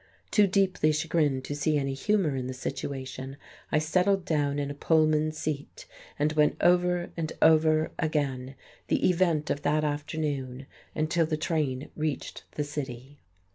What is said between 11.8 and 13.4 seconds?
reached the city.